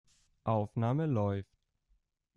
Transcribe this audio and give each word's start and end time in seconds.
Aufnahme 0.45 1.05
läuft. 1.05 1.59